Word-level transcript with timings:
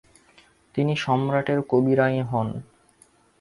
তিনি 0.75 0.93
সম্রাটের 0.95 1.59
কবি 1.69 1.93
রাই 1.95 2.15
হন। 2.21 2.47